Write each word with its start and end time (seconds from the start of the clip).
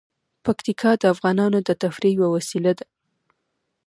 پکتیکا 0.45 0.91
د 1.01 1.03
افغانانو 1.13 1.57
د 1.67 1.69
تفریح 1.83 2.13
یوه 2.17 2.29
وسیله 2.35 2.71
ده. 2.79 2.85